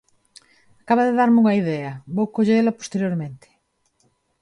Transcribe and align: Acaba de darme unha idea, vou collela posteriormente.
Acaba 0.81 1.07
de 1.07 1.17
darme 1.19 1.37
unha 1.43 1.57
idea, 1.61 1.91
vou 2.15 2.27
collela 2.35 2.77
posteriormente. 2.79 3.47